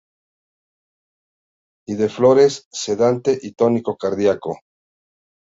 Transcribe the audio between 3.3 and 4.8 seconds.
y tónico cardíaco.